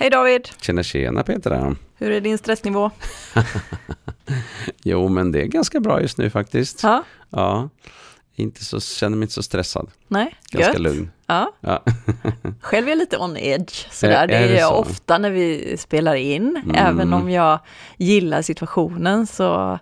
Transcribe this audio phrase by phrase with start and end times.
[0.00, 0.48] Hej David!
[0.60, 1.76] Tjena tjena Petra!
[1.96, 2.90] Hur är din stressnivå?
[4.84, 6.82] jo men det är ganska bra just nu faktiskt.
[6.82, 7.04] Ja.
[7.30, 7.68] Ja.
[8.34, 9.90] Inte så, känner mig inte så stressad.
[10.08, 10.80] Nej, Ganska gött.
[10.80, 11.10] lugn.
[11.26, 11.52] Ja.
[11.60, 11.84] Ja.
[12.60, 13.86] Själv är jag lite on edge.
[13.90, 14.12] Sådär.
[14.22, 14.74] Är- det är det jag så?
[14.76, 16.56] ofta när vi spelar in.
[16.64, 16.74] Mm.
[16.76, 17.58] Även om jag
[17.96, 19.78] gillar situationen så,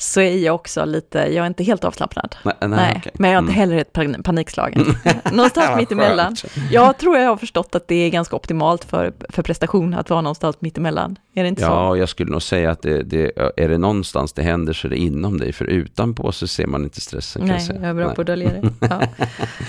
[0.00, 2.36] så är jag också lite, jag är inte helt avslappnad.
[2.44, 3.12] Nej, nej, Nej, okej.
[3.14, 3.60] men jag är inte Mm.
[3.60, 4.82] heller ett pan- panikslagen.
[5.32, 6.36] Någonstans Vad mitt emellan.
[6.36, 6.54] skönt.
[6.70, 10.20] Jag tror jag har förstått att det är ganska optimalt för, för prestation att vara
[10.20, 11.16] någonstans mitt emellan.
[11.34, 11.68] Är det inte så?
[11.68, 14.90] Ja, jag skulle nog säga att det, det, är det någonstans det händer så är
[14.90, 15.52] det inom dig.
[15.52, 17.42] För utanpå så ser man inte stressen.
[17.46, 18.14] Nej, jag, jag är bra Nej.
[18.14, 18.72] på att dölja det.
[18.90, 19.00] Ja.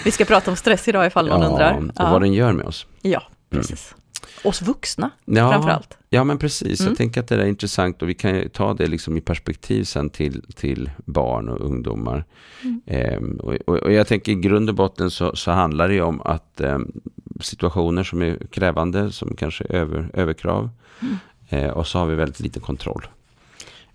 [0.05, 1.77] Vi ska prata om stress idag ifall någon ja, undrar.
[1.77, 2.11] och Ja.
[2.11, 2.85] vad den gör med oss.
[3.01, 3.95] ja, precis.
[4.43, 5.97] Oss vuxna Ja, framförallt.
[6.09, 6.79] Ja, men precis.
[6.79, 6.91] Mm.
[6.91, 9.21] Jag tänker att det där är intressant och vi kan ju ta det liksom i
[9.21, 12.25] perspektiv sen till, till barn och ungdomar.
[12.61, 12.81] Mm.
[12.85, 16.01] Ehm, och, och, och jag tänker i grund och botten så, så handlar det ju
[16.01, 16.91] om att ehm,
[17.41, 20.69] situationer som är krävande, som kanske är över, överkrav,
[21.01, 21.17] Mm.
[21.49, 23.05] eh, och så har vi väldigt lite kontroll.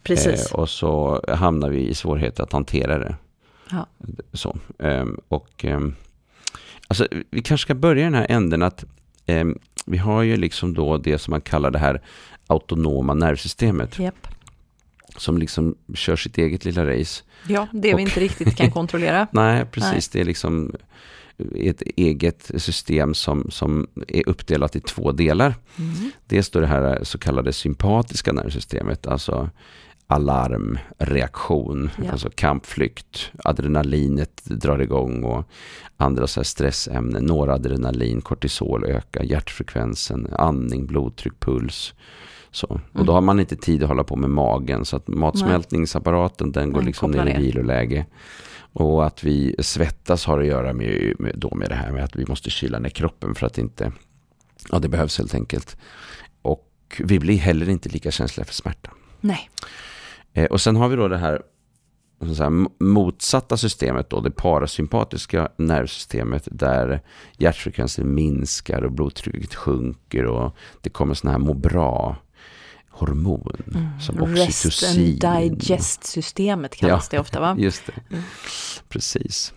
[0.02, 0.52] Precis.
[0.52, 3.14] Eh, och så hamnar vi i svårigheter att hantera det.
[3.70, 3.86] Ja.
[4.32, 5.94] Så, ehm, och ehm,
[6.88, 8.84] alltså, vi kanske ska börja i den här änden att
[9.26, 12.02] ehm, vi har ju liksom då det som man kallar det här
[12.46, 14.28] autonoma nervsystemet Japp.
[15.16, 17.22] som liksom kör sitt eget lilla race.
[17.48, 19.26] Ja, det vi Och- inte riktigt kan kontrollera.
[19.32, 20.08] Nej, precis.
[20.08, 20.72] Det är liksom
[21.56, 25.54] ett eget system som, som är uppdelat i två delar.
[25.78, 26.10] Mm.
[26.26, 29.50] Dels då det här så kallade sympatiska nervsystemet, alltså
[30.06, 32.10] alarm, reaktion, Ja.
[32.12, 35.44] alltså kampflykt, adrenalinet drar igång och
[35.96, 41.94] andra så här stressämnen, noradrenalin, kortisol ökar, hjärtfrekvensen, andning, blodtryck, puls.
[42.50, 42.66] Så.
[42.66, 43.06] Och Mm.
[43.06, 46.82] då har man inte tid att hålla på med magen, så att matsmältningsapparaten den går
[46.82, 48.06] liksom ner i viloläge.
[48.72, 52.16] Och att vi svettas har att göra med, med, då med det här med att
[52.16, 53.92] vi måste kyla ner kroppen för att inte,
[54.72, 55.76] ja det behövs helt enkelt.
[56.42, 56.66] Och
[57.04, 58.90] vi blir heller inte lika känsliga för smärta.
[59.20, 59.50] Nej.
[60.36, 61.42] Eh, och sen har vi då det här,
[62.46, 67.00] m- motsatta systemet, då, det parasympatiska nervsystemet där
[67.36, 72.16] hjärtfrekvensen minskar och blodtrycket sjunker och det kommer sådana här må bra
[72.90, 73.56] hormon
[74.00, 74.34] som Mm.
[74.36, 75.20] Rest oxytocin.
[75.26, 77.56] and digest-systemet kallas det ofta va?
[77.58, 78.22] Just det, Mm.
[78.88, 79.52] precis.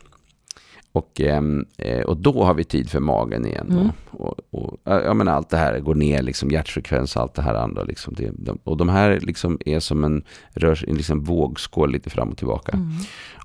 [0.91, 3.67] Och, ehm, eh, och då har vi tid för magen igen.
[3.71, 3.89] Mm.
[4.11, 7.55] Och, och, ja, menar, allt det här går ner, liksom hjärtfrekvens och allt det här
[7.55, 7.83] andra.
[7.83, 12.09] Liksom, det, de, och de här liksom är som en, rör, en liksom vågskål lite
[12.09, 12.71] fram och tillbaka.
[12.71, 12.87] Mm.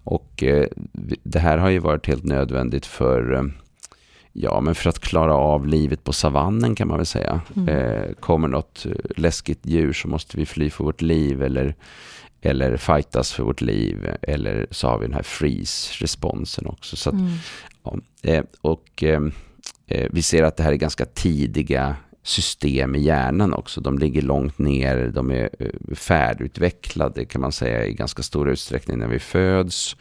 [0.04, 0.66] Och eh,
[1.22, 3.42] det här har ju varit helt nödvändigt för, eh,
[4.32, 7.40] ja, men för att klara av livet på savannen kan man väl säga.
[7.56, 7.68] Mm.
[7.68, 11.74] Eh, kommer något läskigt djur så måste vi fly för vårt liv eller,
[12.44, 14.08] eller fightas för vårt liv.
[14.22, 16.96] Eller så har vi den här freeze-responsen också.
[16.96, 17.32] Så att, Mm.
[17.84, 19.22] ja, eh, och eh,
[19.86, 23.80] eh, vi ser att det här är ganska tidiga system i hjärnan också.
[23.80, 28.98] De ligger långt ner, de är eh, färdigutvecklade kan man säga i ganska stor utsträckning
[28.98, 29.96] när vi föds.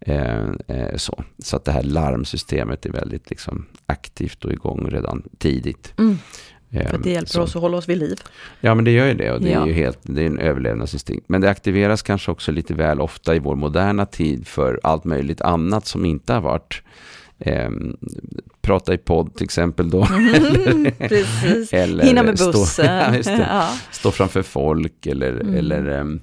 [0.00, 1.24] Eh, eh, så.
[1.38, 5.94] så att det här larmsystemet är väldigt liksom, aktivt och igång redan tidigt.
[5.98, 6.18] Mm.
[6.72, 7.42] För att det hjälper så.
[7.42, 8.16] oss att hålla oss vid liv.
[8.60, 9.62] Ja, men det gör ju det och det Ja.
[9.62, 11.28] är ju helt, det är en överlevnadsinstinkt.
[11.28, 15.40] Men det aktiveras kanske också lite väl ofta i vår moderna tid för allt möjligt
[15.40, 16.82] annat som inte har varit
[17.38, 17.70] eh,
[18.60, 20.08] prata i podd till exempel då.
[20.68, 21.72] Mm, precis.
[21.72, 22.86] Eller Hinna med stå- bussen.
[22.96, 23.46] Ja, just det.
[23.50, 23.68] Ja.
[23.90, 25.54] Stå framför folk eller, Mm.
[25.54, 26.20] eller ehm,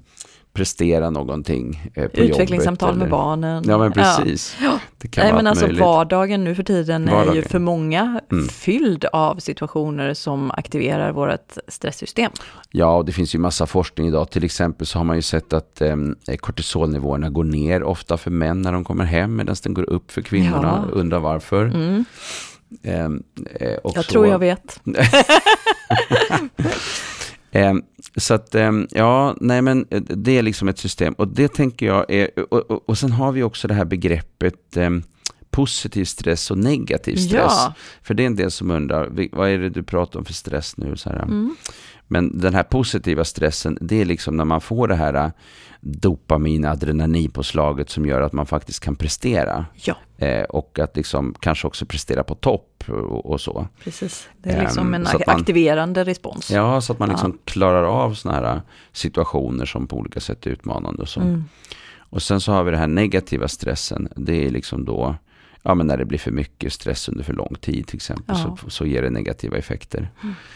[0.56, 2.98] prestera någonting eh, på Utvecklingssamtal jobbet.
[3.00, 3.64] med eller- barnen.
[3.68, 4.58] Ja, men precis.
[4.64, 4.80] Ja.
[4.98, 5.82] Det kan Nej vara men allt alltså möjligt.
[5.82, 7.44] vardagen nu för tiden är ju Vardagen.
[7.44, 8.48] för många Mm.
[8.48, 12.32] fylld av situationer som aktiverar vårt stresssystem.
[12.72, 14.30] Ja, och det finns ju massa forskning idag.
[14.30, 15.96] Till exempel så har man ju sett att eh,
[16.40, 20.22] kortisolnivåerna går ner ofta för män när de kommer hem medan den går upp för
[20.22, 20.86] kvinnorna.
[20.88, 21.00] Ja.
[21.00, 21.66] Undrar varför.
[21.66, 22.06] Mm.
[22.84, 23.24] Ehm,
[23.60, 24.80] eh, Jag så- tror jag vet.
[28.18, 31.14] Så att, ehm, ja, nej men eh, det är liksom ett system.
[31.14, 34.78] Och det tänker jag är, och, och, och sen har vi också det här begreppet
[34.78, 35.04] ehm,
[35.56, 37.54] positiv stress och negativ stress.
[37.56, 37.74] Ja.
[38.04, 40.78] För det är en del som undrar, vad är det du pratar om för stress
[40.78, 40.98] nu?
[40.98, 41.56] Så Mm.
[42.08, 45.32] Men den här positiva stressen, det är liksom när man får det här
[45.88, 49.66] dopamin, adrenalinpåslaget som gör att man faktiskt kan prestera.
[49.74, 53.68] Ja, Eh, och att liksom kanske också prestera på topp och, och så.
[53.84, 54.30] precis.
[54.38, 56.52] Det är liksom Ehm, en så att man- aktiverande respons.
[56.52, 57.14] Ja, så att man Ja.
[57.14, 58.62] liksom klarar av sådana här äh,
[58.92, 61.20] situationer som på olika sätt är utmanande och så.
[61.20, 61.44] Mm.
[61.98, 64.08] Och sen så har vi den här negativa stressen.
[64.16, 65.16] Det är liksom då,
[65.64, 68.58] ja men när det blir för mycket stress under för lång tid till exempel, Ja.
[68.62, 70.10] så, så ger det negativa effekter.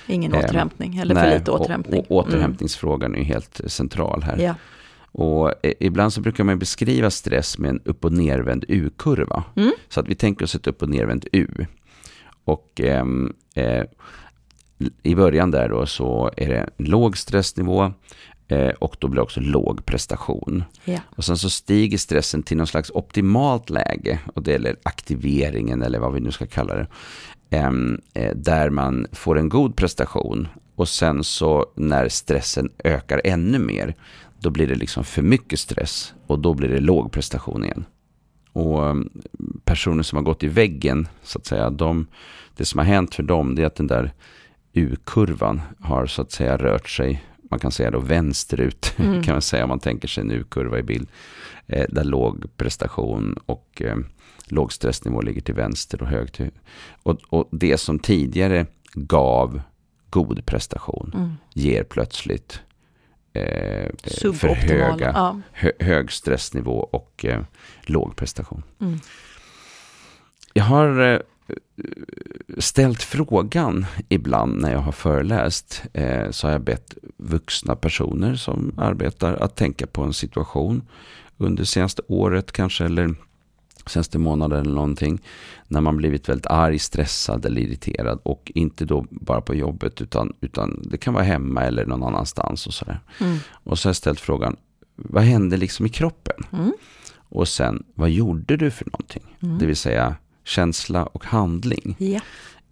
[0.07, 1.99] Ingen Ehm, återhämtning, eller för Nej, lite återhämtning.
[1.99, 4.33] Och, och återhämtningsfrågan är ju helt central här.
[4.33, 4.45] Mm.
[4.45, 4.55] Ja.
[5.19, 9.43] Och eh, ibland så brukar man beskriva stress med en upp och nervänd U-kurva.
[9.55, 9.71] Mm.
[9.89, 11.47] Så att vi tänker oss ett upp och nervänt U.
[12.43, 13.83] Och ehm, eh,
[15.03, 17.93] i början där då så är det låg stressnivå
[18.47, 20.63] eh, och då blir det också låg prestation.
[20.83, 20.99] Ja.
[21.09, 25.99] Och sen så stiger stressen till någon slags optimalt läge och det gäller aktiveringen eller
[25.99, 26.87] vad vi nu ska kalla det.
[27.49, 33.59] Ehm, eh, där man får en god prestation och sen så när stressen ökar ännu
[33.59, 33.95] mer
[34.39, 37.85] då blir det liksom för mycket stress och då blir det låg prestation igen.
[38.53, 39.09] Och um,
[39.63, 42.07] personer som har gått i väggen, så att säga, de,
[42.57, 44.13] det som har hänt för dem det är att den där
[44.73, 49.23] U-kurvan har så att säga rört sig, man kan säga då vänsterut, mm.
[49.23, 51.07] kan man säga om man tänker sig en U-kurva i bild,
[51.67, 53.97] eh, där låg prestation och eh,
[54.45, 56.51] låg stressnivå ligger till vänster och hög till
[57.03, 59.61] och, och det som tidigare gav
[60.09, 61.33] god prestation mm.
[61.53, 62.61] ger plötsligt
[63.33, 65.39] eh, för höga, ja.
[65.51, 67.41] hö, hög stressnivå och eh,
[67.81, 68.63] låg prestation.
[68.81, 68.99] Mm.
[70.53, 71.19] Jag har eh,
[72.57, 75.83] ställt frågan ibland när jag har föreläst.
[75.93, 80.81] Eh, så har jag bett vuxna personer som arbetar att tänka på en situation
[81.37, 83.15] under senaste året kanske eller
[83.89, 85.21] senaste månaden eller någonting.
[85.67, 88.19] När man blivit väldigt arg, stressad eller irriterad.
[88.23, 92.67] Och inte då bara på jobbet utan, utan det kan vara hemma eller någon annanstans.
[92.67, 92.99] Och sådär.
[93.19, 93.37] Mm.
[93.51, 94.55] Och så har jag ställt frågan,
[94.95, 96.43] vad hände liksom i kroppen?
[96.51, 96.73] Mm.
[97.29, 99.23] Och sen, vad gjorde du för någonting?
[99.39, 99.57] Mm.
[99.57, 101.95] Det vill säga känsla och handling.
[101.99, 102.19] Ja.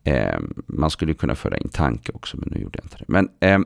[0.04, 3.06] Eh, man skulle kunna föra in tanke också, men nu gjorde jag inte det.
[3.08, 3.60] Men eh,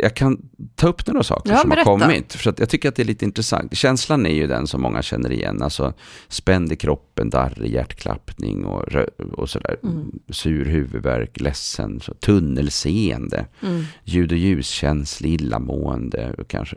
[0.00, 1.90] jag kan ta upp några saker ja, som berätta.
[1.90, 3.76] har kommit, för att jag tycker att det är lite intressant.
[3.76, 5.92] Känslan är ju den som många känner igen, alltså
[6.28, 8.84] spänd i kroppen, darrig hjärtklappning och,
[9.32, 9.76] och sådär.
[9.82, 10.18] Mm.
[10.28, 13.84] Sur huvudvärk, ledsen, så, tunnelseende, mm.
[14.04, 16.76] ljud och ljuskänslig, illamående, kanske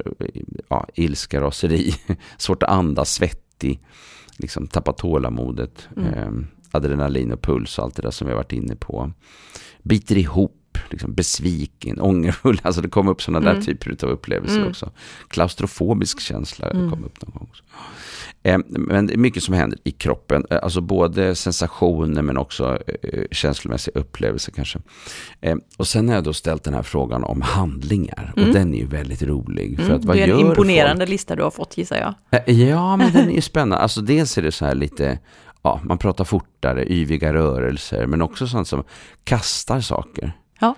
[0.70, 1.94] ja, ilska, raseri,
[2.38, 3.80] svårt att andas, svettig,
[4.38, 5.88] liksom tappa tålamodet.
[5.98, 6.14] Mm.
[6.14, 9.12] Eh, adrenalin och puls och allt det där som vi har varit inne på.
[9.84, 12.62] Biter ihop, liksom besviken, ångerfull.
[12.64, 13.60] Alltså det kom upp sådana mm.
[13.60, 14.70] där typer av upplevelser mm.
[14.70, 14.92] också.
[15.28, 16.90] Klaustrofobisk känsla mm.
[16.90, 17.64] kom upp någon gång också.
[18.44, 20.46] Eh, men det är mycket som händer i kroppen.
[20.50, 24.80] Eh, alltså både sensationer men också eh, känslomässiga upplevelser kanske.
[25.42, 28.32] Eh, och sen har jag då ställt den här frågan om handlingar.
[28.36, 28.54] Och mm.
[28.54, 29.78] den är ju väldigt rolig.
[29.78, 29.98] För mm.
[29.98, 31.10] att vad det är en imponerande folk?
[31.10, 32.14] lista du har fått gissar jag.
[32.56, 33.78] Ja, men den är ju spännande.
[33.78, 35.20] Alltså dels är det så här lite
[35.64, 38.84] ja, man pratar fortare, yviga rörelser, men också sånt som
[39.24, 40.32] kastar saker.
[40.60, 40.76] Ja.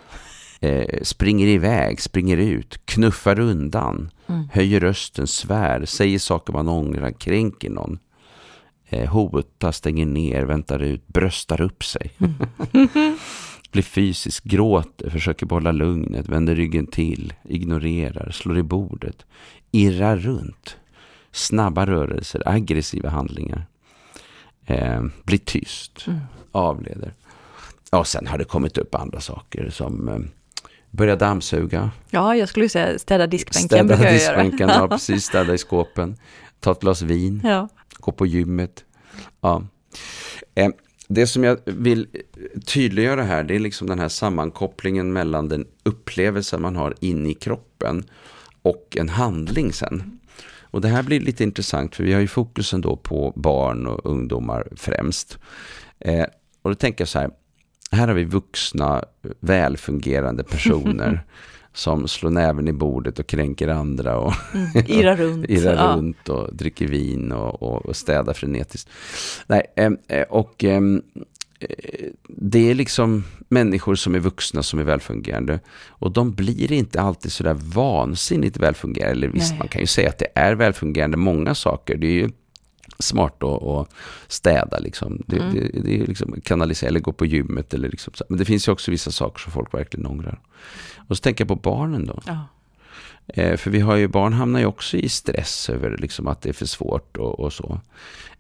[0.60, 4.50] Eh, springer iväg, springer ut, knuffar undan, mm.
[4.52, 8.00] höjer rösten, svär, säger saker man ångrar, kränker någon.
[8.90, 12.12] Eh, hotar, stänger ner, väntar ut, bröstar upp sig.
[12.18, 12.88] Mm.
[13.72, 19.26] Blir fysisk, gråter, försöker behålla lugnet, vänder ryggen till, ignorerar, slår i bordet,
[19.72, 20.78] irrar runt.
[21.32, 23.66] Snabba rörelser, aggressiva handlingar
[24.66, 26.20] eh, blir tyst, mm.
[26.52, 27.14] avleder.
[27.92, 30.20] Ja, sen har det kommit upp andra saker som eh,
[30.92, 31.92] börja dammsuga.
[32.10, 33.88] Ja, jag skulle säga städa diskbänken.
[33.88, 36.18] Städa diskbänken, ja precis, städa i skåpen.
[36.60, 37.70] Ta ett glas vin, ja.
[38.00, 38.86] gå på gymmet.
[39.42, 39.64] Ja.
[40.56, 40.70] Eh,
[41.08, 42.08] det som jag vill
[42.66, 47.34] tydliggöra här, det är liksom den här sammankopplingen mellan den upplevelse man har in i
[47.34, 48.04] kroppen
[48.66, 50.20] och en handling sen.
[50.62, 54.06] Och det här blir lite intressant för vi har ju fokusen då på barn och
[54.06, 55.38] ungdomar främst.
[56.00, 56.26] Eh,
[56.62, 57.30] och då tänker jag så här,
[57.92, 59.04] här har vi vuxna
[59.40, 61.26] välfungerande personer
[61.74, 65.96] som slår näven i bordet och kränker andra och mm, irrar runt, irrar ja.
[65.96, 68.90] runt och dricker vin och, och, och städar frenetiskt.
[69.48, 69.66] Nej,
[70.08, 70.82] eh, och eh,
[72.28, 75.60] det är liksom människor som är vuxna som är välfungerande.
[75.88, 79.12] Och de blir inte alltid sådär vansinnigt välfungerande.
[79.12, 79.60] Eller visst, Nej.
[79.60, 81.98] man kan ju säga att det är välfungerande många saker.
[81.98, 82.30] Det är ju
[83.00, 83.90] smart att,
[84.28, 85.24] städa liksom.
[85.28, 85.54] Det, mm.
[85.54, 87.74] det, det, är liksom kanalisera eller gå på gymmet.
[87.74, 90.40] Eller liksom, men det finns ju också vissa saker som folk verkligen ångrar.
[91.08, 92.22] Och så tänker jag på barnen då.
[92.26, 92.48] Ja.
[93.28, 96.50] Eh, för vi har ju, barn hamnar ju också i stress över liksom att det
[96.50, 97.80] är för svårt och, och så.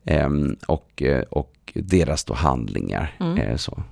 [0.04, 0.30] Eh,
[0.68, 3.16] och, och deras då handlingar.
[3.20, 3.38] Mm.
[3.38, 3.84] Eh, så.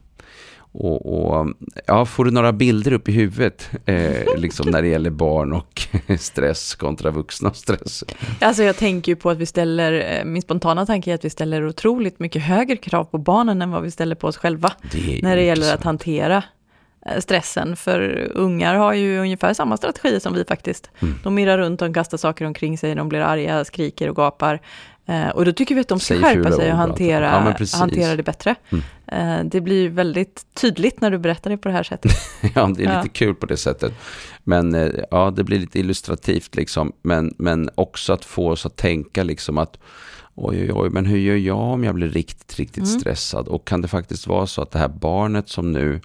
[0.76, 1.54] Och, och,
[1.86, 5.88] ja, får du några bilder upp i huvudet eh, liksom när det gäller barn och
[6.20, 8.04] stress kontra vuxna och stress?
[8.42, 11.30] Alltså jag tänker ju på att vi ställer, eh, min spontana tanke är att vi
[11.30, 14.74] ställer otroligt mycket högre krav på barnen än vad vi ställer på oss själva.
[15.22, 16.44] När det gäller att hantera
[17.20, 20.92] stressen, för ungar har ju ungefär samma strategi som vi faktiskt.
[21.00, 21.16] Mm.
[21.24, 24.60] De irrar runt, de kastar saker omkring sig, de blir arga, skriker och gapar.
[25.06, 28.16] Eh, och då tycker vi att de ska Säg skärpa sig och hantera, ja, hantera
[28.16, 28.56] det bättre.
[28.70, 28.84] Mm.
[29.08, 32.12] Eh, det blir väldigt tydligt när du berättar det på det här sättet.
[32.56, 32.98] ja, det är ja.
[32.98, 33.94] lite kul på det sättet.
[34.44, 36.94] Men eh, ja, det blir lite illustrativt liksom.
[37.02, 39.78] Men, men också att få oss att tänka liksom att
[40.36, 43.00] oj, oj, oj, men hur gör jag om jag blir riktigt, riktigt mm.
[43.00, 43.48] stressad?
[43.48, 46.02] Och kan det faktiskt vara så att det här barnet som nu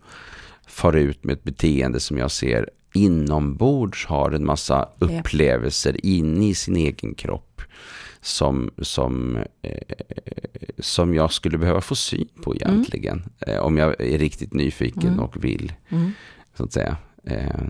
[0.79, 6.19] far ut med ett beteende som jag ser inombords har en massa upplevelser yeah.
[6.19, 7.63] inne i sin egen kropp
[8.21, 9.73] som, som, eh,
[10.79, 13.23] som jag skulle behöva få syn på egentligen.
[13.41, 13.57] Mm.
[13.57, 15.21] Eh, om jag är riktigt nyfiken mm.
[15.21, 16.13] och vill, mm.
[16.55, 16.97] så att säga.
[17.25, 17.67] Eh,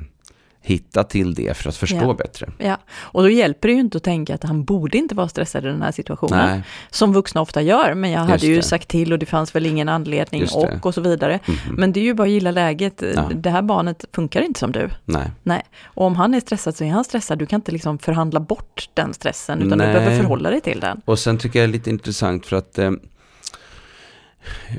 [0.69, 2.15] hitta till det för att förstå ja.
[2.15, 2.47] bättre.
[2.59, 5.65] Ja, och då hjälper det ju inte att tänka att han borde inte vara stressad
[5.65, 6.47] i den här situationen.
[6.47, 6.63] Nej.
[6.91, 8.63] Som vuxna ofta gör, men jag hade ju det.
[8.63, 11.33] sagt till och det fanns väl ingen anledning och och så vidare.
[11.33, 11.75] Mm -hmm.
[11.79, 13.03] Men det är ju bara att gilla läget.
[13.15, 13.31] Ja.
[13.35, 14.91] Det här barnet funkar inte som du.
[15.05, 15.31] Nej.
[15.43, 15.63] Nej.
[15.85, 17.39] Och om han är stressad så är han stressad.
[17.39, 19.87] Du kan inte liksom förhandla bort den stressen, utan Nej.
[19.87, 21.01] du behöver förhålla dig till den.
[21.05, 22.91] Och sen tycker jag det är lite intressant för att eh,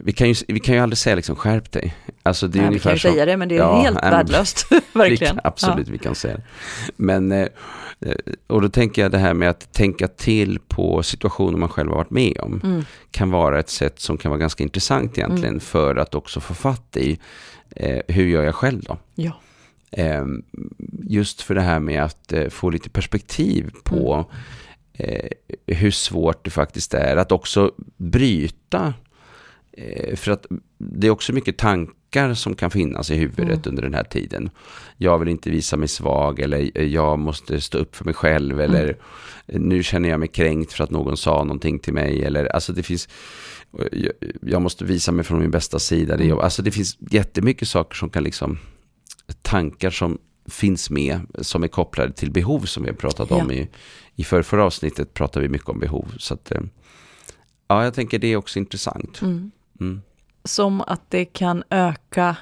[0.03, 1.95] vi kan, ju, vi kan ju aldrig säga liksom skärp dig.
[2.23, 4.67] Alltså det är Nej, vi kan ju säga det, men det är ja, helt värdelöst.
[4.93, 5.35] Verkligen.
[5.35, 5.91] Kan, absolut, ja.
[5.91, 6.43] vi kan säga det.
[6.95, 7.47] Men, eh,
[8.47, 11.97] och då tänker jag det här med att tänka till på situationer man själv har
[11.97, 12.61] varit med om.
[12.63, 12.85] Mm.
[13.11, 15.59] Kan vara ett sätt som kan vara ganska intressant egentligen mm.
[15.59, 17.19] för att också få fatt i
[17.75, 18.97] eh, hur gör jag själv då?
[19.15, 19.31] Ja.
[19.91, 20.25] Eh,
[21.03, 24.25] just för det här med att eh, få lite perspektiv på mm.
[25.01, 25.29] Eh,
[25.67, 28.93] hur svårt det faktiskt är att också bryta Eh,
[30.15, 30.45] för att
[30.77, 33.69] det är också mycket tankar som kan finnas i huvudet mm.
[33.69, 34.49] under den här tiden.
[34.97, 38.97] Jag vill inte visa mig svag eller jag måste stå upp för mig själv eller
[39.47, 39.63] mm.
[39.63, 42.83] nu känner jag mig kränkt för att någon sa någonting till mig eller alltså det
[42.83, 43.09] finns
[44.41, 46.15] jag måste visa mig från min bästa sida.
[46.15, 46.39] Mm.
[46.39, 48.57] Alltså det finns jättemycket saker som kan liksom
[49.41, 50.17] tankar som
[50.49, 53.35] finns med som är kopplade till behov som vi har pratat ja.
[53.35, 53.69] om i,
[54.15, 56.13] i förra avsnittet pratar vi mycket om behov.
[56.17, 56.61] Så att, eh,
[57.67, 59.21] ja, jag tänker det är också intressant.
[59.21, 59.51] Mm.
[59.79, 60.01] Mm.
[60.43, 62.35] Som att det kan öka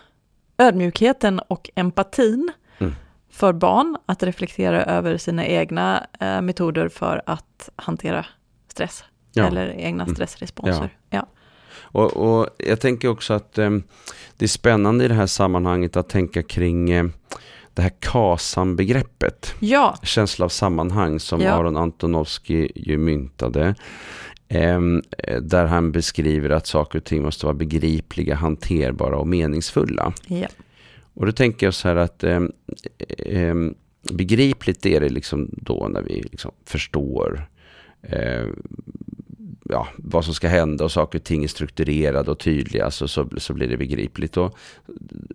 [0.57, 2.93] ödmjukheten och empatin mm.
[3.29, 8.25] för barn att reflektera över sina egna eh, metoder för att hantera
[8.67, 9.03] stress.
[9.33, 9.47] Ja.
[9.47, 10.15] Eller egna mm.
[10.15, 10.89] stressresponser.
[11.09, 11.17] Ja.
[11.17, 11.27] ja.
[11.79, 13.69] Och, och, jag tänker också att eh,
[14.37, 17.05] det är spännande i det här sammanhanget att tänka kring eh,
[17.73, 19.55] det här KASAM-begreppet.
[19.59, 19.97] Ja.
[20.03, 21.51] Känsla av sammanhang som ja.
[21.51, 23.75] Aron Antonovsky ju myntade.
[24.49, 25.01] Ehm,
[25.41, 30.13] där han beskriver att saker och ting måste vara begripliga, hanterbara och meningsfulla.
[30.27, 30.47] Ja.
[31.13, 32.41] Och då tänker jag så här att eh,
[33.17, 33.55] eh,
[34.11, 37.49] begripligt är det liksom då när vi liksom förstår
[38.01, 38.45] eh,
[39.69, 43.29] ja, vad som ska hända och saker och ting är strukturerade och tydliga så, så,
[43.37, 44.37] så blir det begripligt.
[44.37, 44.57] Och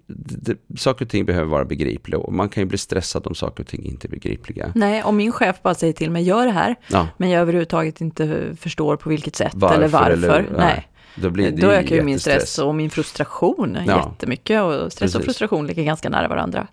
[0.06, 3.62] det, saker och ting behöver vara begripliga och man kan ju bli stressad om saker
[3.62, 4.72] och ting inte är begripliga.
[4.74, 7.08] Nej, om min chef bara säger till mig, gör det här, ja.
[7.16, 10.12] men jag överhuvudtaget inte förstår på vilket sätt varför, eller varför.
[10.12, 10.88] Eller, nej.
[11.14, 13.96] Då, blir det Då ökar ju min stress och min frustration ja.
[13.96, 14.62] jättemycket.
[14.62, 15.14] Och stress Precis.
[15.14, 16.66] och frustration ligger ganska nära varandra.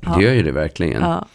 [0.00, 0.14] Ja.
[0.16, 1.02] Det gör ju det verkligen.
[1.02, 1.26] Ja.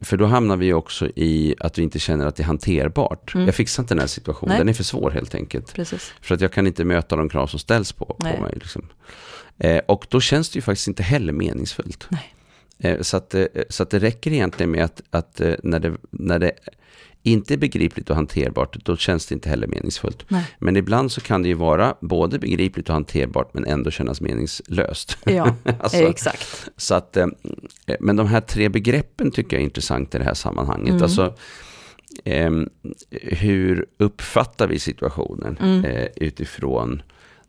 [0.00, 3.34] För då hamnar vi också i att vi inte känner att det är hanterbart.
[3.34, 3.46] Mm.
[3.46, 4.58] Jag fixar inte den här situationen, Nej.
[4.58, 5.74] den är för svår helt enkelt.
[5.74, 6.12] Precis.
[6.20, 8.52] För att jag kan inte möta de krav som ställs på, på mig.
[8.54, 8.88] Liksom.
[9.58, 12.08] Eh, och då känns det ju faktiskt inte heller meningsfullt.
[12.10, 12.18] Eh,
[13.00, 16.38] så, att, eh, så att det räcker egentligen med att, att eh, när, det, när
[16.38, 16.52] det
[17.22, 20.24] inte är begripligt och hanterbart, då känns det inte heller meningsfullt.
[20.28, 20.44] Nej.
[20.58, 25.18] Men ibland så kan det ju vara både begripligt och hanterbart, men ändå kännas meningslöst.
[25.24, 26.68] Ja, alltså, exakt.
[26.76, 27.26] Så att, eh,
[28.00, 30.90] men de här tre begreppen tycker jag är intressant i det här sammanhanget.
[30.90, 31.02] Mm.
[31.02, 31.34] Alltså,
[32.24, 32.50] eh,
[33.20, 35.84] hur uppfattar vi situationen mm.
[35.84, 37.02] eh, utifrån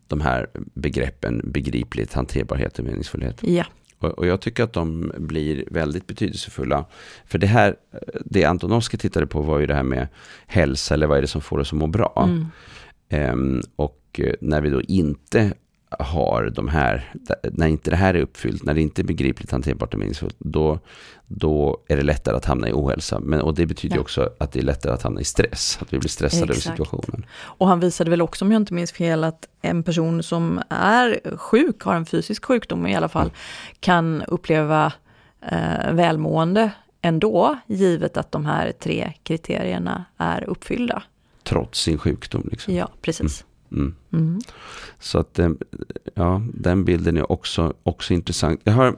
[0.06, 3.38] de här begreppen begripligt, hanterbarhet och meningsfullhet?
[3.40, 3.64] Ja.
[4.02, 6.84] Och, jag tycker att de blir väldigt betydelsefulla.
[7.26, 7.76] För det här,
[8.24, 10.08] det Antonovsky tittade på var ju det här med
[10.46, 12.28] hälsa, eller vad är det som får oss att må bra?
[12.28, 13.32] Mm.
[13.32, 15.52] Um, och när vi då inte
[15.98, 19.94] har de här, när inte det här är uppfyllt, när det inte är begripligt, hanterbart
[19.94, 20.78] och meningsfullt, då,
[21.26, 23.20] då är det lättare att hamna i ohälsa.
[23.20, 24.00] Men, och det betyder ja.
[24.00, 26.66] också att det är lättare att hamna i stress, att vi blir stressade Exakt.
[26.66, 27.26] över situationen.
[27.34, 31.36] Och han visade väl också, om jag inte minns fel, att en person som är
[31.36, 33.34] sjuk, har en fysisk sjukdom i alla fall, mm.
[33.80, 34.92] kan uppleva
[35.40, 36.70] eh, välmående
[37.02, 41.02] ändå, givet att de här tre kriterierna är uppfyllda.
[41.42, 42.48] Trots sin sjukdom?
[42.50, 42.74] Liksom.
[42.74, 43.40] Ja, precis.
[43.42, 43.51] Mm.
[43.72, 43.94] Mm.
[44.12, 44.40] Mm.
[44.98, 45.50] Så att, eh,
[46.14, 48.60] ja, den bilden är också, också intressant.
[48.64, 48.96] Jag har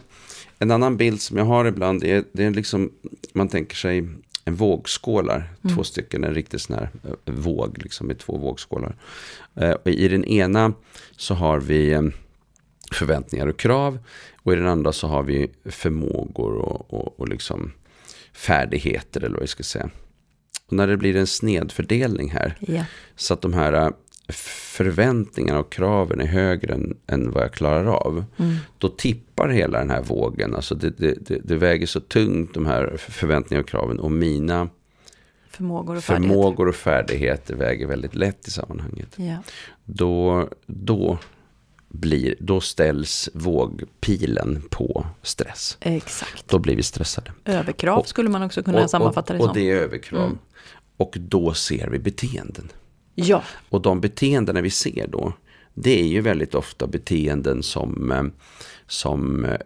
[0.58, 2.90] en annan bild som jag har ibland, det är, det är liksom,
[3.32, 4.08] man tänker sig
[4.44, 5.76] en vågskålar, mm.
[5.76, 8.96] två stycken, en riktig sån här eh, våg, liksom med två vågskålar.
[9.54, 10.72] Eh, och I den ena
[11.16, 12.10] så har vi
[12.92, 13.98] förväntningar och krav,
[14.42, 17.72] och i den andra så har vi förmågor och, och, och liksom
[18.32, 19.90] färdigheter, eller vad vi ska säga.
[20.66, 22.86] Och när det blir en snedfördelning här, yeah.
[23.16, 23.92] så att de här
[24.28, 28.24] förväntningarna och kraven är högre än, än vad jag klarar av.
[28.36, 28.56] Mm.
[28.78, 30.54] Då tippar hela den här vågen.
[30.54, 33.98] Alltså det, det, det, det, väger så tungt de här förväntningarna och kraven.
[33.98, 34.68] Och mina
[35.48, 39.08] förmågor och, förmågor och färdigheter väger väldigt lätt i sammanhanget.
[39.16, 39.36] Ja.
[39.84, 41.18] Då, då
[41.88, 45.76] blir, då ställs vågpilen på stress.
[45.80, 46.48] Exakt.
[46.48, 47.32] Då blir vi stressade.
[47.44, 49.48] Överkrav och, skulle man också kunna och, sammanfatta det som.
[49.48, 50.24] Och det är överkrav.
[50.24, 50.38] Mm.
[50.96, 52.68] Och då ser vi beteenden.
[53.14, 53.42] Ja.
[53.68, 55.32] Och de beteenden vi ser då,
[55.74, 58.24] det är ju väldigt ofta beteenden som, eh,
[58.86, 59.56] som eh,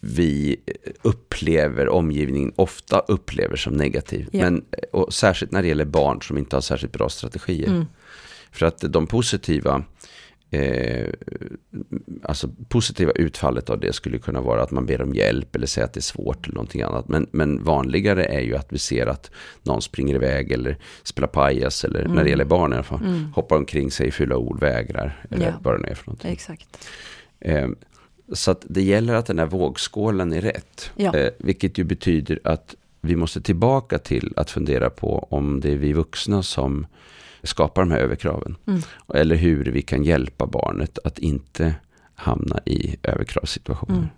[0.00, 0.56] vi
[1.02, 4.28] upplever, omgivningen ofta upplever som negativ.
[4.32, 4.44] Ja.
[4.44, 7.68] Men, och särskilt när det gäller barn som inte har särskilt bra strategier.
[7.68, 7.86] Mm.
[8.52, 9.84] För att de positiva
[10.50, 11.10] Eh,
[12.22, 15.86] alltså positiva utfallet av det skulle kunna vara att man ber om hjälp eller säger
[15.86, 17.08] att det är svårt eller någonting annat.
[17.08, 19.30] Men, men vanligare är ju att vi ser att
[19.62, 22.12] någon springer iväg eller spelar pajas eller mm.
[22.12, 23.00] när det gäller barn i alla fall.
[23.00, 23.32] Mm.
[23.32, 25.52] Hoppar omkring sig, fylla ord, vägrar eller ja.
[25.62, 26.32] vad det är för någonting.
[26.32, 26.88] Exakt.
[27.40, 27.68] Eh,
[28.32, 30.90] så att det gäller att den här vågskålen är rätt.
[30.96, 31.14] Ja.
[31.14, 35.76] Eh, vilket ju betyder att vi måste tillbaka till att fundera på om det är
[35.76, 36.86] vi vuxna som
[37.48, 38.56] skapar de här överkraven.
[38.66, 38.80] Mm.
[39.14, 41.74] Eller hur vi kan hjälpa barnet att inte
[42.14, 44.08] hamna i överkravssituationer.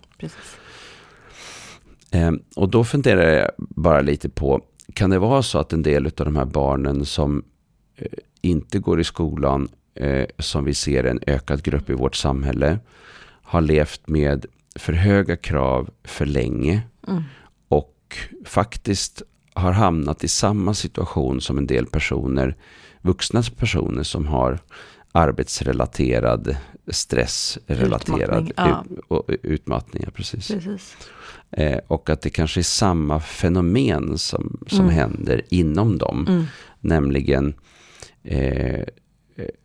[2.11, 4.61] Mm, eh, och då funderar jag bara lite på,
[4.93, 7.43] kan det vara så att en del av de här barnen som
[7.95, 8.07] eh,
[8.41, 12.79] inte går i skolan, eh, som vi ser en ökad grupp i vårt samhälle,
[13.43, 14.45] har levt med
[14.75, 17.23] för höga krav för länge mm.
[17.67, 19.21] och faktiskt
[19.53, 22.55] har hamnat i samma situation som en del personer
[23.01, 24.59] vuxna personer som har
[25.11, 26.55] arbetsrelaterad,
[26.87, 29.25] stressrelaterad Utmattning, ja.
[29.27, 30.11] ut, utmattningar.
[30.11, 30.47] Precis.
[30.47, 30.97] precis.
[31.51, 34.95] Eh, och att det kanske är samma fenomen som, som mm.
[34.95, 36.25] händer inom dem.
[36.29, 36.45] Mm.
[36.79, 37.53] Nämligen
[38.23, 38.83] eh,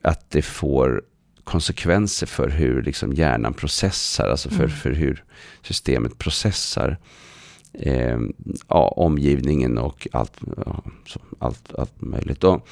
[0.02, 1.02] att det får
[1.44, 4.70] konsekvenser för hur liksom hjärnan processar, alltså för, mm.
[4.70, 5.24] för hur
[5.62, 6.98] systemet processar
[7.72, 8.18] eh,
[8.68, 10.32] ja, omgivningen och allt,
[10.66, 10.82] ja,
[11.38, 12.44] allt, allt möjligt.
[12.44, 12.68] Och,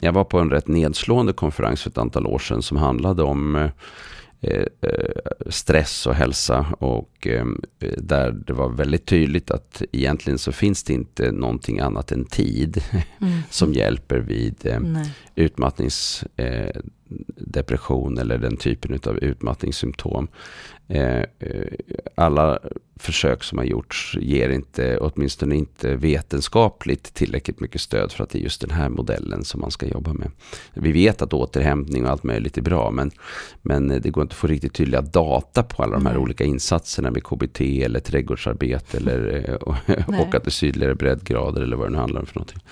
[0.00, 3.56] jag var på en rätt nedslående konferens för ett antal år sedan som handlade om
[3.56, 3.70] eh,
[4.80, 7.46] eh, stress och hälsa och eh,
[7.98, 12.82] där det var väldigt tydligt att egentligen så finns det inte någonting annat än tid
[13.18, 13.32] mm.
[13.50, 14.66] som hjälper vid
[17.52, 20.28] utmattningsdepression eller den typen av utmattningssymptom.
[22.14, 22.58] Alla
[22.96, 28.38] försök som har gjorts ger inte, åtminstone inte vetenskapligt tillräckligt mycket stöd för att det
[28.38, 30.30] är just den här modellen som man ska jobba med.
[30.74, 33.10] Vi vet att återhämtning och allt möjligt är bra, men,
[33.62, 36.22] men det går inte att få riktigt tydliga data på alla de här Nej.
[36.22, 39.50] olika insatserna med KBT eller trädgårdsarbete eller
[39.86, 42.62] eh, åka till sydligare breddgrader eller vad det nu handlar om för någonting.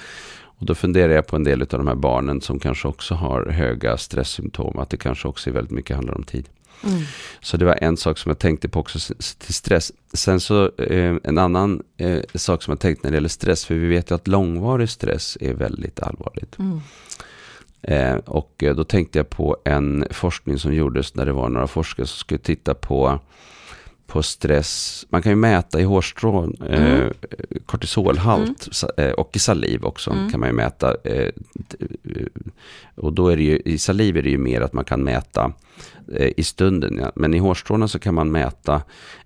[0.60, 3.46] Och då funderar jag på en del av de här barnen som kanske också har
[3.46, 6.48] höga stresssymptom, att det kanske också är väldigt mycket handlar om tid.
[6.84, 7.02] Mm.
[7.40, 9.92] Så det var en sak som jag tänkte på också till stress.
[10.12, 13.74] Sen så eh, en annan eh, sak som jag tänkte när det gäller stress, för
[13.74, 16.58] vi vet ju att långvarig stress är väldigt allvarligt.
[16.58, 16.80] Mm.
[17.82, 21.66] Eh, och eh, då tänkte jag på en forskning som gjordes när det var några
[21.66, 23.20] forskare som skulle titta på
[24.10, 25.06] på stress.
[25.08, 27.00] Man kan ju mäta i hårstrån eh, mm.
[27.00, 27.12] eh,
[27.66, 28.68] kortisolhalt
[28.98, 29.14] mm.
[29.14, 30.30] och i saliv också mm.
[30.30, 30.96] kan man ju mäta.
[31.04, 31.28] Eh,
[32.94, 35.52] och då är det ju, i saliv är det ju mer att man kan mäta
[36.14, 36.98] eh, i stunden.
[37.00, 37.12] Ja.
[37.14, 38.82] Men i hårstråna så kan man mäta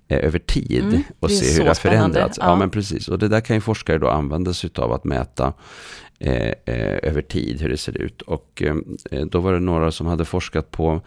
[0.09, 1.03] eh, över tid mm.
[1.20, 2.38] och se hur det har förändrats.
[2.40, 2.47] Ja.
[2.47, 2.57] ja.
[2.57, 3.09] men precis.
[3.09, 5.53] Och det där kan ju forskare då använda sig av att mäta
[6.18, 6.53] eh,
[7.03, 8.23] över tid hur det ser ut.
[8.23, 8.62] Och
[9.31, 11.01] då var det några som hade forskat på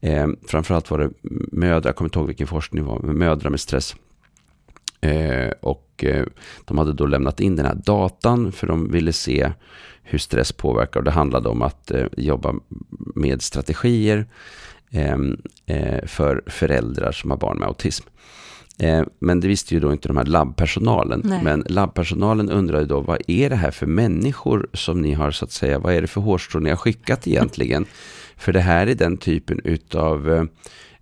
[0.00, 1.10] Eh, framförallt var det
[1.52, 3.96] mödrar, jag kommer inte ihåg vilken forskning det var, men mödrar med stress.
[5.00, 6.26] Eh, och eh,
[6.64, 9.52] de hade då lämnat in den här datan för de ville se
[10.02, 11.00] hur stress påverkar.
[11.00, 12.54] Och det handlade om att eh, jobba
[13.14, 14.26] med strategier
[14.90, 18.06] ehm, eh, för föräldrar som har barn med autism.
[18.78, 21.22] Eh, men det visste ju då inte de här labbpersonalen.
[21.24, 21.42] Nej.
[21.42, 25.52] Men labbpersonalen undrade då, vad är det här för människor som ni har så att
[25.52, 27.86] säga, vad är det för hårstrån ni har skickat egentligen?
[28.36, 30.44] För det här är den typen utav eh,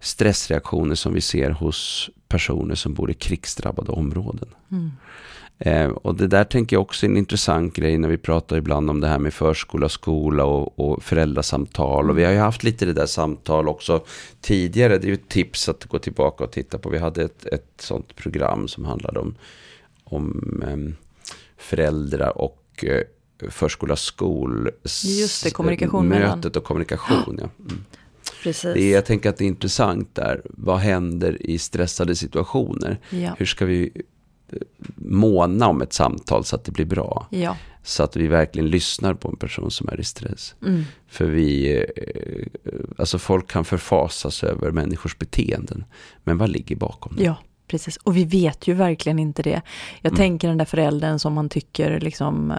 [0.00, 4.48] stressreaktioner som vi ser hos personer som bor i krigsdrabbade områden.
[4.70, 4.90] Mm.
[5.58, 8.90] Eh, och det där tänker jag också är en intressant grej när vi pratar ibland
[8.90, 12.10] om det här med förskola, skola och, och föräldrasamtal.
[12.10, 14.04] Och vi har ju haft lite det där samtal också
[14.40, 14.98] tidigare.
[14.98, 16.90] Det är ju ett tips att gå tillbaka och titta på.
[16.90, 19.34] Vi hade ett, ett sånt program som handlade om,
[20.04, 20.94] om eh,
[21.56, 23.02] föräldrar och eh,
[23.50, 24.70] förskola skol
[25.04, 27.38] Just det, kommunikation mötet och kommunikation.
[27.40, 27.48] Ja.
[27.58, 27.84] Mm.
[28.42, 28.74] Precis.
[28.74, 30.42] Det är, jag tänker att det är intressant där.
[30.44, 32.98] Vad händer i stressade situationer?
[33.10, 33.34] Ja.
[33.38, 33.90] Hur ska vi
[34.52, 34.58] eh,
[34.96, 37.26] måna om ett samtal så att det blir bra?
[37.30, 37.56] Ja.
[37.82, 40.54] Så att vi verkligen lyssnar på en person som är i stress.
[40.62, 40.84] Mm.
[41.08, 45.84] För vi, eh, alltså folk kan förfasas över människors beteenden.
[46.24, 47.24] Men vad ligger bakom det?
[47.24, 47.36] Ja.
[47.66, 49.62] Precis, och vi vet ju verkligen inte det.
[50.00, 50.16] Jag mm.
[50.16, 52.52] tänker den där föräldern som man tycker liksom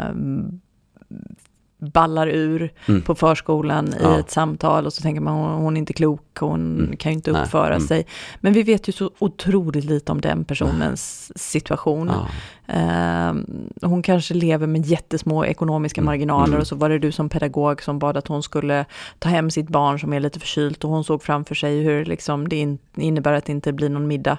[1.77, 3.01] ballar ur mm.
[3.01, 4.17] på förskolan ja.
[4.17, 6.97] i ett samtal och så tänker man hon är inte klok, hon mm.
[6.97, 7.75] kan ju inte uppföra Nej.
[7.75, 7.87] Mm.
[7.87, 8.05] sig.
[8.39, 12.11] Men vi vet ju så otroligt lite om den personens situation.
[12.13, 12.27] Ja.
[12.67, 13.35] Uh,
[13.81, 16.05] hon kanske lever med jättesmå ekonomiska mm.
[16.05, 16.59] marginaler mm.
[16.59, 18.85] och så var det du som pedagog som bad att hon skulle
[19.19, 22.49] ta hem sitt barn som är lite förkylt och hon såg framför sig hur liksom
[22.49, 24.37] det in, innebär att det inte blir någon middag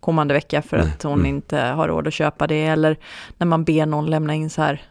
[0.00, 1.26] kommande vecka för att hon mm.
[1.26, 2.66] inte har råd att köpa det.
[2.66, 2.96] Eller
[3.38, 4.82] när man ber någon lämna in så här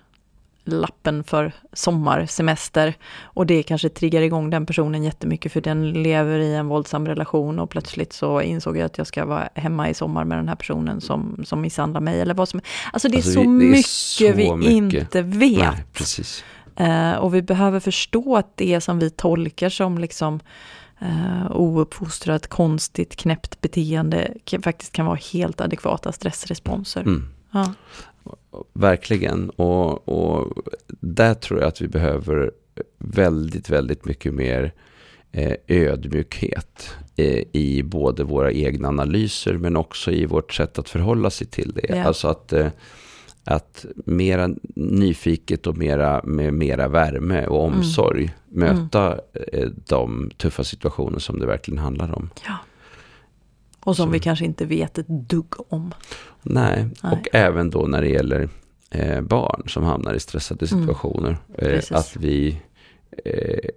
[0.67, 6.55] lappen för sommarsemester och det kanske triggar igång den personen jättemycket för den lever i
[6.55, 10.25] en våldsam relation och plötsligt så insåg jag att jag ska vara hemma i sommar
[10.25, 12.61] med den här personen som, som misshandlar mig eller vad som
[12.93, 14.93] Alltså det är, alltså, så, det är mycket så vi mycket.
[14.93, 15.57] inte vet.
[15.57, 16.43] Nej, precis.
[16.79, 20.39] Uh, och vi behöver förstå att det som vi tolkar som liksom
[21.01, 27.01] uh, ouppfostrat, konstigt, knäppt beteende faktiskt kan vara helt adekvata stressresponser.
[27.01, 27.29] Mm.
[27.51, 27.73] Ja.
[28.73, 29.49] Verkligen.
[29.49, 30.53] Och, och
[30.99, 32.51] där tror jag att vi behöver
[32.97, 34.73] väldigt, väldigt mycket mer
[35.31, 41.29] eh, ödmjukhet eh, i både våra egna analyser men också i vårt sätt att förhålla
[41.29, 41.85] sig till det.
[41.89, 42.03] Ja.
[42.03, 42.67] Alltså att, eh,
[43.43, 47.79] att mera nyfiket och mera, med mera värme och mm.
[47.79, 48.75] omsorg mm.
[48.75, 49.19] möta
[49.53, 49.73] mm.
[49.87, 52.29] de tuffa situationer som det verkligen handlar om.
[52.45, 52.57] Ja.
[53.87, 54.11] Och som Så.
[54.11, 55.93] vi kanske inte vet ett dugg om.
[56.43, 57.11] Nej, Nej.
[57.11, 58.49] och även då när det gäller
[58.89, 60.81] eh, barn som hamnar i stressade mm.
[60.81, 61.37] situationer.
[61.57, 61.73] Mm.
[61.73, 62.61] Eh, att vi
[63.25, 63.69] eh,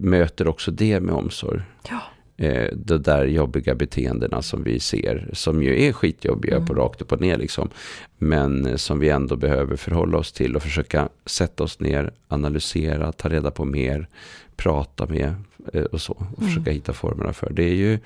[0.00, 1.60] möter också det med omsorg.
[1.88, 2.00] Ja.
[2.36, 6.66] Eh, de där jobbiga beteendena som vi ser, som ju är skitjobbiga mm.
[6.66, 7.70] på rakt upp och ner liksom.
[8.18, 13.28] Men som vi ändå behöver förhålla oss till och försöka sätta oss ner, analysera, ta
[13.28, 14.08] reda på mer,
[14.56, 15.34] prata med
[15.72, 16.12] eh, och så.
[16.12, 16.50] Och mm.
[16.50, 17.50] försöka hitta formerna för.
[17.50, 17.98] Det är ju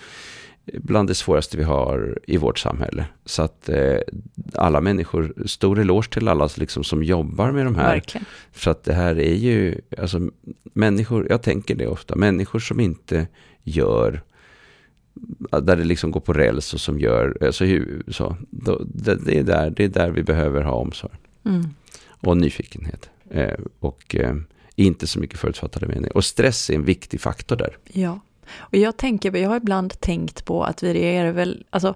[0.64, 3.06] bland det svåraste vi har i vårt samhälle.
[3.24, 3.98] Så att eh,
[4.54, 7.94] alla människor, stor eloge till alla liksom, som jobbar med de här.
[7.94, 8.24] Verkligen.
[8.52, 10.30] För att det här är ju, alltså
[10.62, 13.26] människor, jag tänker det ofta, människor som inte
[13.62, 14.22] gör
[15.62, 17.64] där det liksom går på räls och som gör, alltså,
[18.08, 21.14] så, då, det, det, är där, det är där vi behöver ha omsorg.
[21.44, 21.64] Mm.
[22.04, 23.10] Och nyfikenhet.
[23.30, 24.34] Eh, och eh,
[24.76, 26.16] inte så mycket förutfattade meningar.
[26.16, 27.76] Och stress är en viktig faktor där.
[27.92, 28.20] Ja.
[28.58, 31.94] Och jag tänker, jag har ibland tänkt på att vi reagerar väl, alltså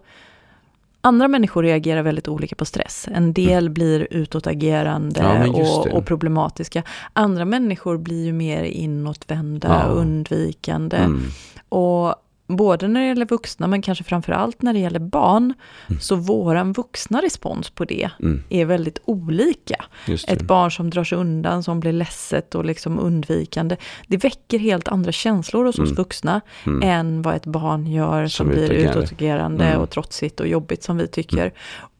[1.00, 3.08] andra människor reagerar väldigt olika på stress.
[3.12, 3.74] En del mm.
[3.74, 6.82] blir utåtagerande ja, och, och, problematiska.
[7.12, 9.92] Andra människor blir ju mer inåtvända, ja.
[9.92, 10.96] undvikande.
[10.96, 11.22] Mm.
[11.68, 12.14] Och
[12.46, 15.54] både när det gäller vuxna men kanske framförallt när det gäller barn,
[15.88, 16.00] mm.
[16.00, 18.42] så våran vuxna respons på det mm.
[18.48, 19.84] är väldigt olika.
[20.28, 24.88] Ett barn som drar sig undan, som blir ledset och liksom undvikande, det väcker helt
[24.88, 25.90] andra känslor hos mm.
[25.90, 26.88] oss vuxna mm.
[26.88, 29.80] än vad ett barn gör som, som blir utåtagerande mm.
[29.80, 31.42] och trotsigt och jobbigt som vi tycker.
[31.42, 31.52] Mm.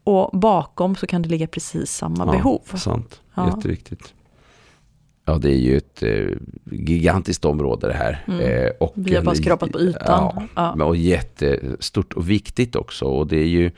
[0.03, 2.61] Och bakom så kan det ligga precis samma ja, behov.
[2.73, 3.53] Sant, ja.
[3.55, 4.13] jätteviktigt.
[5.27, 6.27] Ja, det är ju ett eh,
[6.71, 8.23] gigantiskt område det här.
[8.27, 8.41] Mm.
[8.41, 10.47] Eh, och Vi har bara skrapat på ytan.
[10.55, 10.85] Ja, ja.
[10.85, 13.05] Och jättestort och viktigt också.
[13.05, 13.71] Och det är ju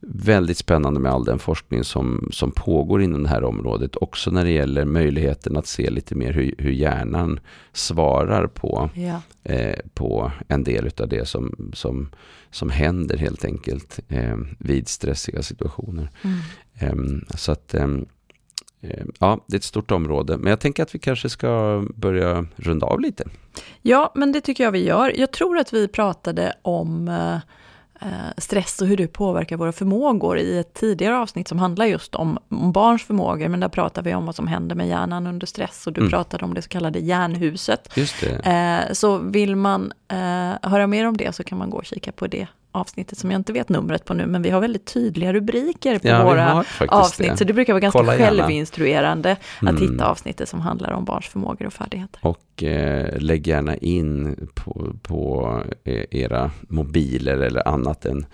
[0.00, 3.96] väldigt spännande med all den forskning som, som pågår inom det här området.
[3.96, 7.40] Också när det gäller möjligheten att se lite mer hur, hur hjärnan
[7.72, 9.22] svarar på, ja.
[9.44, 12.08] eh, på en del av det som, som,
[12.50, 16.10] som händer helt enkelt eh, vid stressiga situationer.
[16.22, 16.38] Mm.
[16.78, 18.21] Ehm, så att ehm, Eh,
[19.18, 22.86] ja, det är ett stort område, men jag tänker att vi kanske ska börja runda
[22.86, 23.24] av lite.
[23.82, 25.12] Ja, men det tycker jag vi gör.
[25.16, 27.34] Jag tror att vi pratade om eh,
[28.08, 32.14] eh, stress och hur det påverkar våra förmågor i ett tidigare avsnitt som handlar just
[32.14, 35.46] om, om barns förmågor, men där pratar vi om vad som händer med hjärnan under
[35.46, 36.10] stress och du mm.
[36.10, 37.88] pratade om det så kallade hjärnhuset.
[37.94, 38.88] Just det.
[38.92, 39.92] så vill man
[40.62, 43.38] höra mer om det så kan man gå och kika på det avsnittet som jag
[43.38, 47.30] inte vet numret på nu, men vi har väldigt tydliga rubriker på ja, våra avsnitt.
[47.30, 47.36] Det.
[47.36, 49.74] Så det brukar vara ganska Kolla självinstruerande mm.
[49.74, 52.20] att hitta avsnittet som handlar om barns förmågor och färdigheter.
[52.22, 58.26] Och eh, lägg gärna in på, på eh, era mobiler eller annat en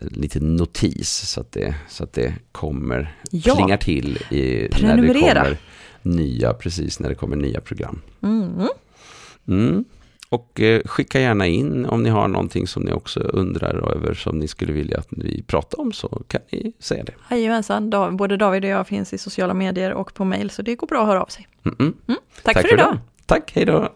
[0.00, 3.54] liten notis så att det, så att det kommer, ja.
[3.54, 5.58] plingar till i, när det kommer
[6.02, 8.02] nya, precis när det kommer nya program.
[8.22, 8.68] Mm.
[9.48, 9.84] Mm.
[10.28, 14.38] Och eh, skicka gärna in om ni har någonting som ni också undrar över som
[14.38, 17.12] ni skulle vilja att vi pratar om så kan ni säga det.
[17.30, 20.86] Jajamensan, både David och jag finns i sociala medier och på mail så det går
[20.86, 21.48] bra att höra av sig.
[21.64, 21.92] Mm -mm.
[22.08, 22.98] Mm, tack, tack, för idag.
[23.26, 23.92] Tack, hej då.